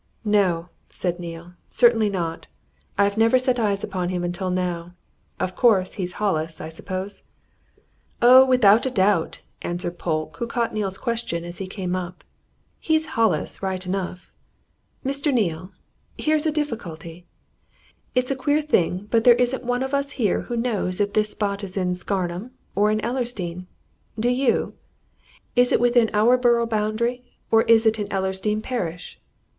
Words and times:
"No!" 0.25 0.65
said 0.89 1.19
Neale. 1.19 1.53
"Certainly 1.69 2.09
not! 2.09 2.47
I've 2.97 3.19
never 3.19 3.37
set 3.37 3.59
eyes 3.59 3.85
on 3.85 4.09
him 4.09 4.23
until 4.23 4.49
now. 4.49 4.95
Of 5.39 5.55
course, 5.55 5.93
he's 5.93 6.13
Hollis, 6.13 6.59
I 6.59 6.69
suppose?" 6.69 7.21
"Oh, 8.19 8.43
without 8.43 8.81
doubt!" 8.95 9.41
answered 9.61 9.99
Polke, 9.99 10.37
who 10.37 10.47
caught 10.47 10.73
Neale's 10.73 10.97
question 10.97 11.45
as 11.45 11.59
he 11.59 11.67
came 11.67 11.95
up. 11.95 12.23
"He's 12.79 13.05
Hollis, 13.13 13.61
right 13.61 13.85
enough. 13.85 14.31
Mr. 15.05 15.31
Neale 15.31 15.71
here's 16.17 16.47
a 16.47 16.51
difficulty. 16.51 17.25
It's 18.15 18.31
a 18.31 18.35
queer 18.35 18.63
thing, 18.63 19.07
but 19.11 19.23
there 19.23 19.35
isn't 19.35 19.63
one 19.65 19.83
of 19.83 19.93
us 19.93 20.13
here 20.13 20.41
who 20.49 20.57
knows 20.57 20.99
if 20.99 21.13
this 21.13 21.29
spot 21.29 21.63
is 21.63 21.77
in 21.77 21.93
Scarnham 21.93 22.49
or 22.73 22.89
in 22.89 23.01
Ellersdeane. 23.01 23.67
Do 24.19 24.29
you? 24.29 24.73
Is 25.55 25.71
it 25.71 25.79
within 25.79 26.09
our 26.11 26.37
borough 26.39 26.65
boundary, 26.65 27.21
or 27.51 27.61
is 27.65 27.85
it 27.85 27.99
in 27.99 28.07
Ellersdeane 28.07 28.63
parish? 28.63 29.19